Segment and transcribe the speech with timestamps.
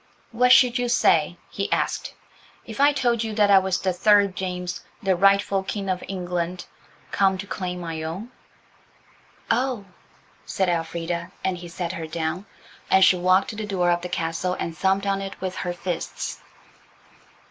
[0.31, 2.15] "What should you say," he asked,
[2.65, 6.65] "If I told you that I was the third James, the rightful King of England,
[7.11, 8.31] come to claim my own?"
[9.51, 9.85] "Oh!"
[10.43, 12.47] said Elfrida, and he set her down,
[12.89, 15.71] and she walked to the door of the castle and thumped on it with her
[15.71, 16.41] fists.